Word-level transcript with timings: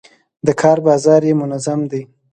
د 0.45 0.47
کار 0.61 0.77
بازار 0.87 1.21
یې 1.29 1.33
منظم 1.41 1.79
دی. 1.91 2.01